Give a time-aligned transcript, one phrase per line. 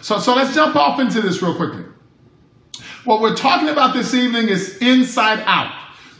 [0.00, 1.84] so, so let's jump off into this real quickly.
[3.04, 5.72] What we're talking about this evening is inside out.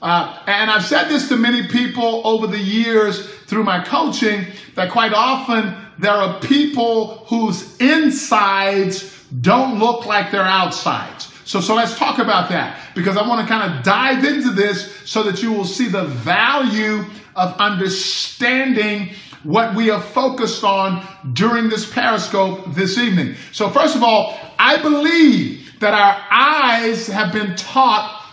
[0.00, 4.90] Uh, and I've said this to many people over the years through my coaching that
[4.90, 11.32] quite often there are people whose insides don't look like their outsides.
[11.44, 14.92] So, so let's talk about that because I want to kind of dive into this
[15.08, 17.04] so that you will see the value
[17.36, 19.10] of understanding
[19.44, 23.34] what we are focused on during this periscope this evening.
[23.52, 28.24] So, first of all, I believe that our eyes have been taught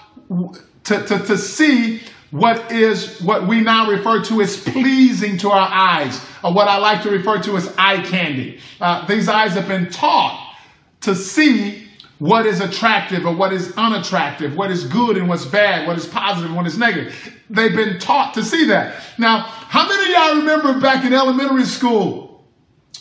[0.85, 5.67] to, to, to see what is what we now refer to as pleasing to our
[5.67, 8.59] eyes, or what I like to refer to as eye candy.
[8.80, 10.55] Uh, these eyes have been taught
[11.02, 11.88] to see
[12.19, 16.05] what is attractive or what is unattractive, what is good and what's bad, what is
[16.05, 17.33] positive and what is negative.
[17.49, 19.01] They've been taught to see that.
[19.17, 22.45] Now, how many of y'all remember back in elementary school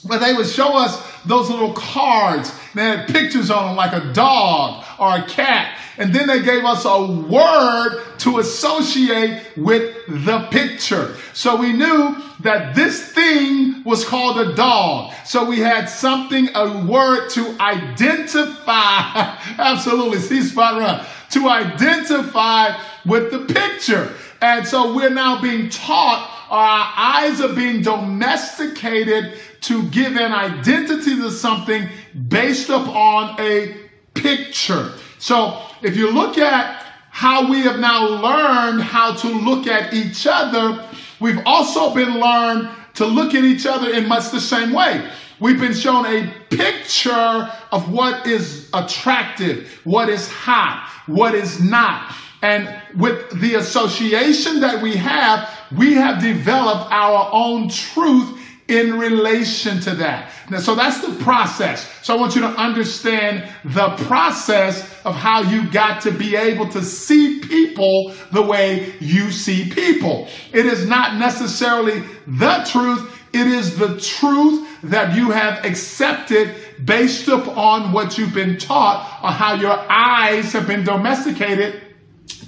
[0.06, 2.52] where they would show us those little cards?
[2.78, 6.64] They had pictures on them like a dog or a cat and then they gave
[6.64, 11.16] us a word to associate with the picture.
[11.34, 15.12] So we knew that this thing was called a dog.
[15.24, 18.70] So we had something, a word to identify.
[19.58, 21.06] Absolutely, see spot around.
[21.30, 24.14] To identify with the picture.
[24.40, 31.16] And so we're now being taught, our eyes are being domesticated to give an identity
[31.16, 31.88] to something
[32.28, 33.76] based upon a
[34.14, 34.92] picture.
[35.18, 40.26] So if you look at how we have now learned how to look at each
[40.26, 40.84] other,
[41.20, 45.08] we've also been learned to look at each other in much the same way.
[45.40, 52.12] We've been shown a picture of what is attractive, what is hot, what is not.
[52.42, 59.80] And with the association that we have, we have developed our own truth in relation
[59.80, 60.30] to that.
[60.50, 61.90] Now, so that's the process.
[62.02, 66.68] So I want you to understand the process of how you got to be able
[66.68, 70.28] to see people the way you see people.
[70.52, 73.14] It is not necessarily the truth.
[73.32, 79.30] It is the truth that you have accepted based upon what you've been taught or
[79.30, 81.82] how your eyes have been domesticated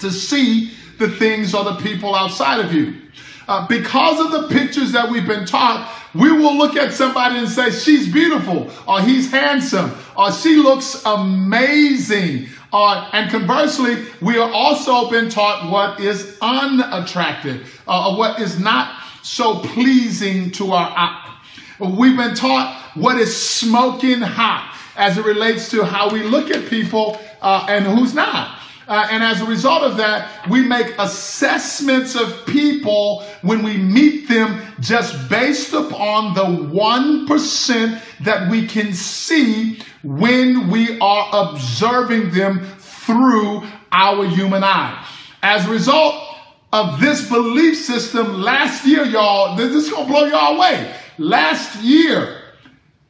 [0.01, 3.01] to see the things or the people outside of you.
[3.51, 7.49] Uh, because of the pictures that we've been taught, we will look at somebody and
[7.49, 12.47] say, she's beautiful, or he's handsome, or she looks amazing.
[12.73, 19.03] Uh, and conversely, we are also been taught what is unattractive, uh, what is not
[19.25, 21.37] so pleasing to our eye.
[21.81, 26.69] We've been taught what is smoking hot as it relates to how we look at
[26.69, 28.60] people uh, and who's not.
[28.91, 34.29] Uh, and as a result of that, we make assessments of people when we meet
[34.29, 42.67] them just based upon the 1% that we can see when we are observing them
[42.79, 43.63] through
[43.93, 45.07] our human eye.
[45.41, 46.37] As a result
[46.73, 50.93] of this belief system, last year, y'all, this is gonna blow y'all away.
[51.17, 52.43] Last year,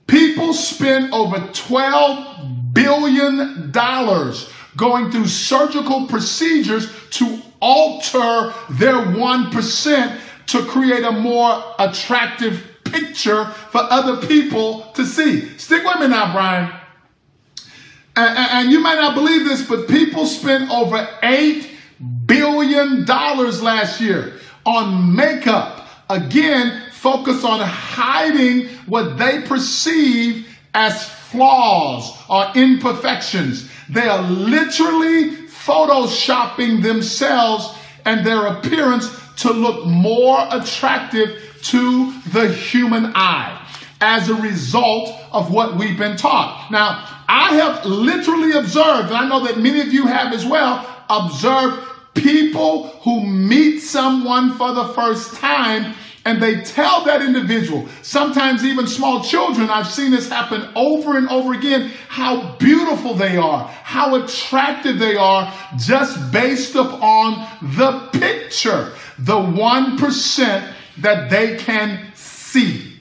[0.06, 3.70] people spent over $12 billion
[4.80, 13.82] going through surgical procedures to alter their 1% to create a more attractive picture for
[13.82, 15.46] other people to see.
[15.58, 16.72] Stick with me now, Brian.
[18.16, 21.68] And, and you might not believe this, but people spent over $8
[22.24, 24.32] billion last year
[24.64, 25.86] on makeup.
[26.08, 33.70] Again, focus on hiding what they perceive as flaws or imperfections.
[33.90, 43.12] They are literally photoshopping themselves and their appearance to look more attractive to the human
[43.14, 43.66] eye
[44.00, 46.68] as a result of what we've been taught.
[46.70, 50.86] Now, I have literally observed, and I know that many of you have as well,
[51.08, 55.94] observed people who meet someone for the first time
[56.24, 61.28] and they tell that individual, sometimes even small children, I've seen this happen over and
[61.28, 68.92] over again, how beautiful they are, how attractive they are, just based upon the picture,
[69.18, 72.98] the 1% that they can see.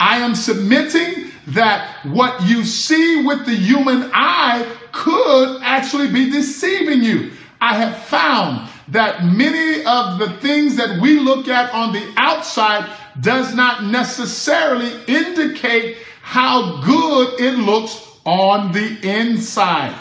[0.00, 7.04] I am submitting that what you see with the human eye could actually be deceiving
[7.04, 7.30] you.
[7.60, 12.88] I have found that many of the things that we look at on the outside
[13.20, 19.94] does not necessarily indicate how good it looks on the inside.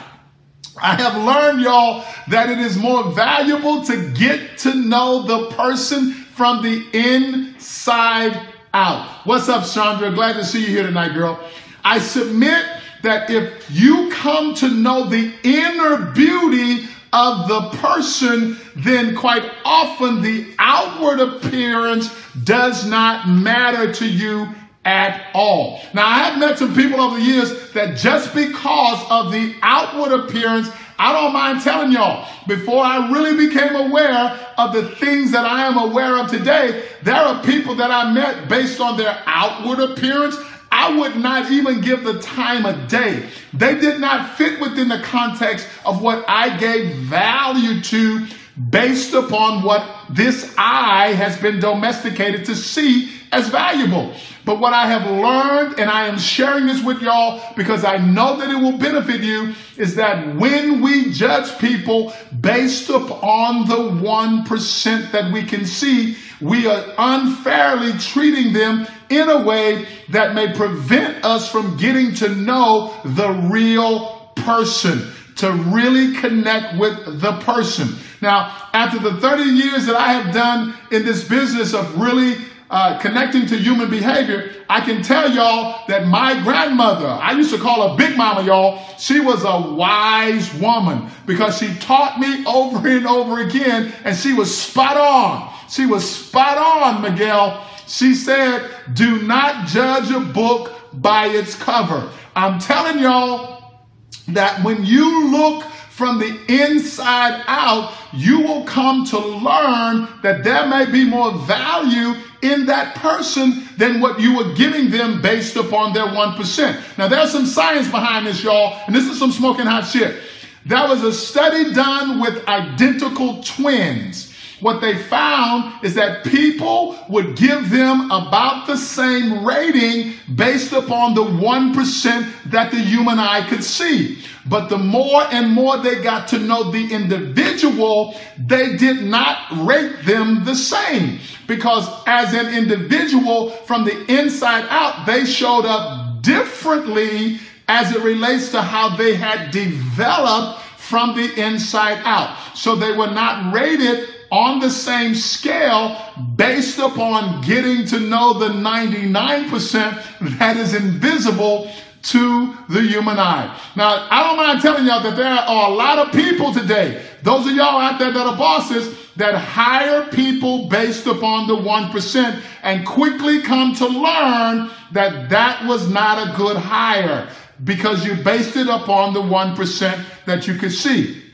[0.81, 6.11] I have learned, y'all, that it is more valuable to get to know the person
[6.11, 8.39] from the inside
[8.73, 9.25] out.
[9.25, 10.11] What's up, Chandra?
[10.11, 11.39] Glad to see you here tonight, girl.
[11.83, 12.65] I submit
[13.03, 20.21] that if you come to know the inner beauty of the person, then quite often
[20.21, 22.13] the outward appearance
[22.43, 24.49] does not matter to you
[24.83, 25.81] at all.
[25.93, 30.11] Now, I have met some people over the years that just because of the outward
[30.11, 30.69] appearance,
[30.99, 35.67] I don't mind telling y'all, before I really became aware of the things that I
[35.67, 40.35] am aware of today, there are people that I met based on their outward appearance.
[40.77, 43.29] I would not even give the time of day.
[43.53, 48.27] They did not fit within the context of what I gave value to
[48.69, 54.13] based upon what this eye has been domesticated to see as valuable.
[54.45, 58.37] But what I have learned, and I am sharing this with y'all because I know
[58.37, 65.11] that it will benefit you, is that when we judge people based upon the 1%
[65.11, 71.23] that we can see, we are unfairly treating them in a way that may prevent
[71.25, 77.95] us from getting to know the real person, to really connect with the person.
[78.21, 82.35] Now, after the 30 years that I have done in this business of really
[82.75, 87.57] uh, connecting to human behavior, I can tell y'all that my grandmother, I used to
[87.57, 92.85] call her Big Mama, y'all, she was a wise woman because she taught me over
[92.97, 95.53] and over again, and she was spot on.
[95.69, 97.65] She was spot on, Miguel.
[97.87, 102.11] She said, Do not judge a book by its cover.
[102.35, 103.85] I'm telling y'all
[104.27, 110.67] that when you look from the inside out, you will come to learn that there
[110.67, 115.93] may be more value in that person than what you were giving them based upon
[115.93, 116.97] their 1%.
[116.97, 120.21] Now, there's some science behind this, y'all, and this is some smoking hot shit.
[120.65, 127.35] There was a study done with identical twins what they found is that people would
[127.35, 133.63] give them about the same rating based upon the 1% that the human eye could
[133.63, 134.23] see.
[134.45, 140.05] But the more and more they got to know the individual, they did not rate
[140.05, 141.19] them the same.
[141.47, 148.51] Because as an individual from the inside out, they showed up differently as it relates
[148.51, 152.37] to how they had developed from the inside out.
[152.55, 155.97] So they were not rated on the same scale
[156.35, 161.69] based upon getting to know the 99% that is invisible
[162.03, 163.59] to the human eye.
[163.75, 167.47] Now, I don't mind telling y'all that there are a lot of people today, those
[167.47, 172.85] of y'all out there that are bosses, that hire people based upon the 1% and
[172.85, 177.29] quickly come to learn that that was not a good hire
[177.63, 181.24] because you based it upon the 1% that you could see.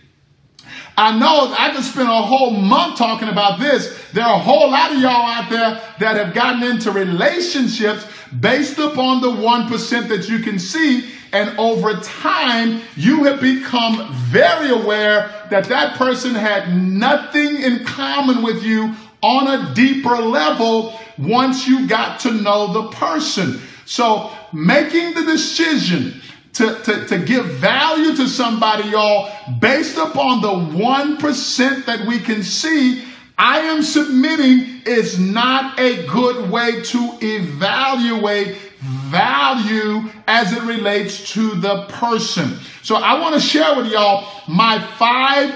[0.98, 3.98] I know I could spend a whole month talking about this.
[4.12, 8.06] There are a whole lot of y'all out there that have gotten into relationships
[8.40, 11.10] based upon the 1% that you can see.
[11.34, 18.44] And over time, you have become very aware that that person had nothing in common
[18.44, 23.62] with you on a deeper level once you got to know the person.
[23.86, 26.22] So making the decision
[26.54, 32.44] to, to, to give value to somebody, y'all, based upon the 1% that we can
[32.44, 33.04] see,
[33.38, 41.56] I am submitting is not a good way to evaluate value as it relates to
[41.56, 42.58] the person.
[42.84, 45.54] So I want to share with y'all my five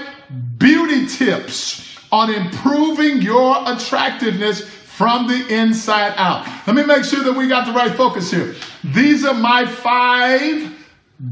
[0.58, 6.46] beauty tips on improving your attractiveness from the inside out.
[6.66, 8.54] Let me make sure that we got the right focus here.
[8.82, 10.75] These are my five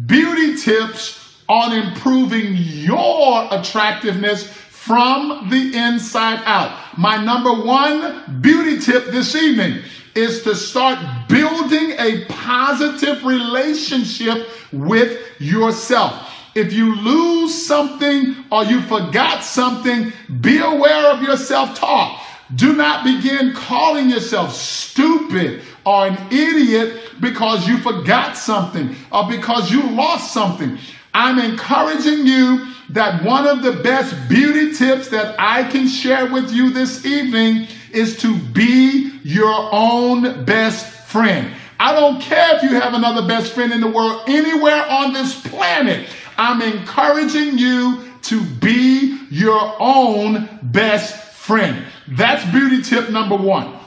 [0.06, 6.98] beauty tips on improving your attractiveness from the inside out.
[6.98, 9.82] My number one beauty tip this evening
[10.14, 16.30] is to start building a positive relationship with yourself.
[16.54, 22.20] If you lose something or you forgot something, be aware of your self talk.
[22.54, 29.70] Do not begin calling yourself stupid or an idiot because you forgot something or because
[29.70, 30.78] you lost something.
[31.12, 36.52] I'm encouraging you that one of the best beauty tips that I can share with
[36.52, 41.50] you this evening is to be your own best friend.
[41.78, 45.40] I don't care if you have another best friend in the world anywhere on this
[45.40, 46.08] planet.
[46.36, 51.84] I'm encouraging you to be your own best friend.
[52.08, 53.78] That's beauty tip number one.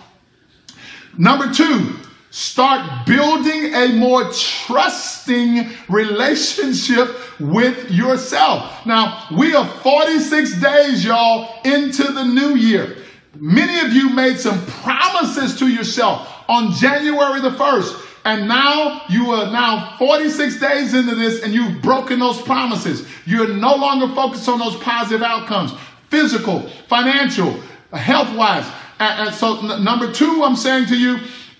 [1.18, 1.96] Number two,
[2.30, 8.86] start building a more trusting relationship with yourself.
[8.86, 12.98] Now, we are 46 days, y'all, into the new year.
[13.36, 19.32] Many of you made some promises to yourself on January the 1st And now you
[19.32, 23.08] are now 46 days into this and you've broken those promises.
[23.26, 25.72] You're no longer focused on those positive outcomes,
[26.10, 27.56] physical, financial,
[27.94, 28.66] health wise.
[29.00, 31.20] And, and so, n- number two, I'm saying to you,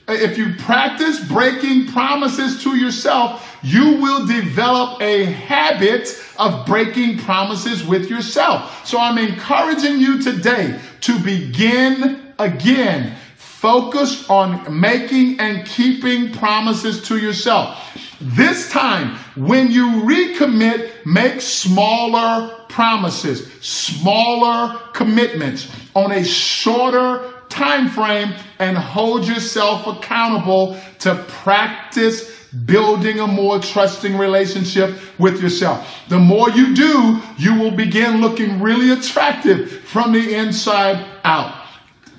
[0.10, 7.86] if you practice breaking promises to yourself, you will develop a habit of breaking promises
[7.86, 8.88] with yourself.
[8.88, 13.16] So I'm encouraging you today to begin again.
[13.36, 18.16] Focus on making and keeping promises to yourself.
[18.22, 28.32] This time, when you recommit, make smaller promises, smaller commitments on a shorter time frame
[28.60, 36.04] and hold yourself accountable to practice building a more trusting relationship with yourself.
[36.08, 41.66] The more you do, you will begin looking really attractive from the inside out.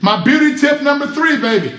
[0.00, 1.72] My beauty tip number three, baby,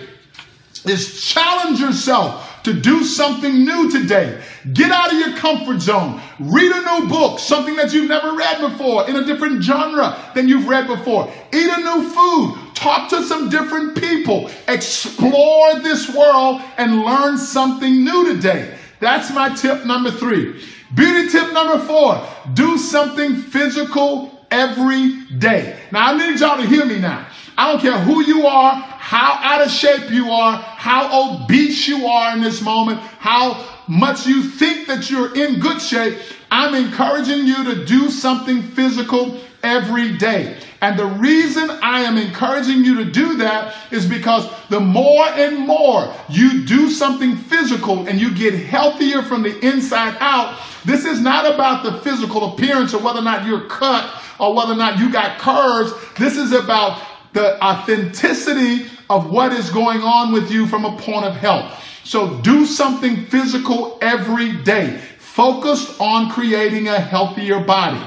[0.85, 4.41] is challenge yourself to do something new today.
[4.73, 6.21] Get out of your comfort zone.
[6.39, 10.47] Read a new book, something that you've never read before, in a different genre than
[10.47, 11.31] you've read before.
[11.53, 12.57] Eat a new food.
[12.75, 14.49] Talk to some different people.
[14.67, 18.77] Explore this world and learn something new today.
[18.99, 20.61] That's my tip number three.
[20.93, 25.79] Beauty tip number four do something physical every day.
[25.91, 27.27] Now, I need y'all to hear me now.
[27.57, 32.07] I don't care who you are, how out of shape you are, how obese you
[32.07, 36.17] are in this moment, how much you think that you're in good shape.
[36.49, 40.55] I'm encouraging you to do something physical every day.
[40.79, 45.67] And the reason I am encouraging you to do that is because the more and
[45.67, 51.19] more you do something physical and you get healthier from the inside out, this is
[51.19, 54.09] not about the physical appearance or whether or not you're cut
[54.39, 55.91] or whether or not you got curves.
[56.17, 61.25] This is about the authenticity of what is going on with you from a point
[61.25, 61.83] of health.
[62.03, 68.01] So do something physical every day, focused on creating a healthier body.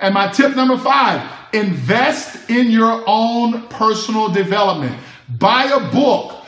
[0.00, 4.96] And my tip number five, invest in your own personal development.
[5.38, 6.44] Buy a book,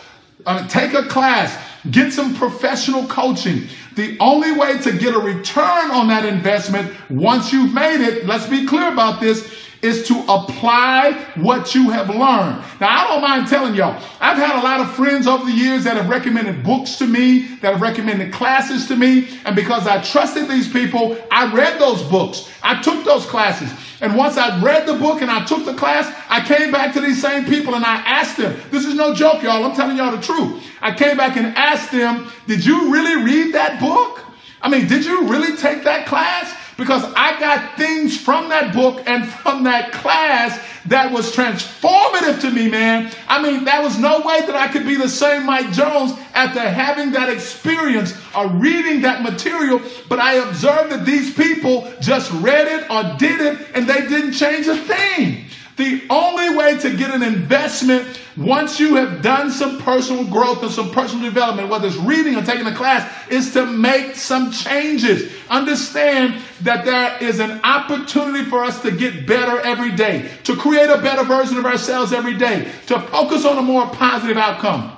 [0.47, 1.57] uh, take a class,
[1.91, 3.69] get some professional coaching.
[3.95, 8.49] The only way to get a return on that investment once you've made it, let's
[8.49, 12.63] be clear about this, is to apply what you have learned.
[12.81, 15.83] Now, I don't mind telling y'all, I've had a lot of friends over the years
[15.85, 19.41] that have recommended books to me, that have recommended classes to me.
[19.45, 22.49] And because I trusted these people, I read those books.
[22.63, 23.71] I took those classes.
[24.01, 27.01] And once I read the book and I took the class, I came back to
[27.01, 29.65] these same people and I asked them, this is no joke, y'all.
[29.65, 30.65] I'm telling y'all the truth.
[30.81, 34.25] I came back and asked them, did you really read that book?
[34.61, 36.57] I mean, did you really take that class?
[36.83, 42.51] Because I got things from that book and from that class that was transformative to
[42.51, 43.13] me, man.
[43.29, 46.59] I mean, there was no way that I could be the same Mike Jones after
[46.59, 49.81] having that experience or reading that material.
[50.09, 54.33] But I observed that these people just read it or did it and they didn't
[54.33, 55.45] change a thing.
[55.77, 60.71] The only way to get an investment once you have done some personal growth and
[60.71, 65.33] some personal development, whether it's reading or taking a class, is to make some changes.
[65.49, 70.91] Understand that there is an opportunity for us to get better every day, to create
[70.91, 74.97] a better version of ourselves every day, to focus on a more positive outcome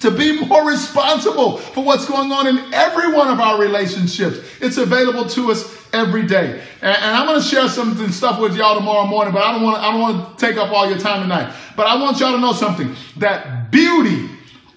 [0.00, 4.38] to be more responsible for what's going on in every one of our relationships.
[4.60, 6.62] It's available to us every day.
[6.80, 9.62] And, and I'm going to share some stuff with y'all tomorrow morning, but I don't
[9.62, 11.54] want I don't want to take up all your time tonight.
[11.76, 14.28] But I want y'all to know something that beauty,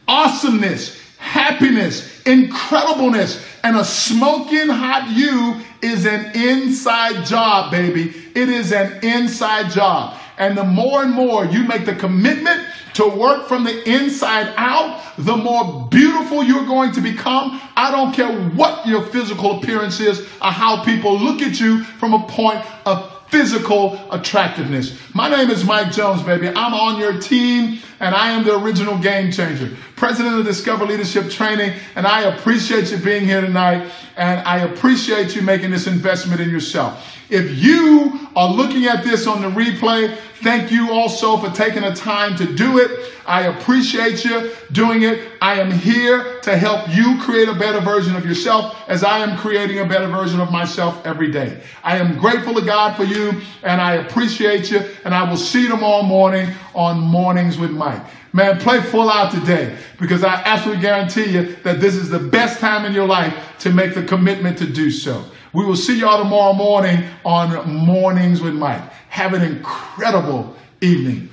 [0.07, 8.13] awesomeness, happiness, incredibleness, and a smoking hot you is an inside job, baby.
[8.35, 10.17] It is an inside job.
[10.41, 14.99] And the more and more you make the commitment to work from the inside out,
[15.15, 17.61] the more beautiful you're going to become.
[17.77, 22.15] I don't care what your physical appearance is or how people look at you from
[22.15, 24.97] a point of physical attractiveness.
[25.13, 26.47] My name is Mike Jones, baby.
[26.49, 31.29] I'm on your team and I am the original game changer, president of Discover Leadership
[31.29, 31.77] Training.
[31.95, 36.49] And I appreciate you being here tonight and I appreciate you making this investment in
[36.49, 37.19] yourself.
[37.29, 41.93] If you are looking at this on the replay, thank you also for taking the
[41.93, 43.13] time to do it.
[43.27, 45.33] I appreciate you doing it.
[45.39, 49.37] I am here to help you create a better version of yourself as I am
[49.37, 51.61] creating a better version of myself every day.
[51.83, 54.79] I am grateful to God for you and I appreciate you.
[55.05, 58.01] And I will see you tomorrow morning on Mornings with Mike.
[58.33, 62.59] Man, play full out today because I absolutely guarantee you that this is the best
[62.59, 65.25] time in your life to make the commitment to do so.
[65.53, 68.81] We will see y'all tomorrow morning on Mornings with Mike.
[69.09, 71.30] Have an incredible evening.